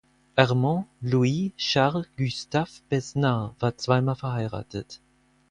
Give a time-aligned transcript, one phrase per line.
[0.35, 4.99] Armand Louis Charles Gustave Besnard war zwei Mal verheiratet.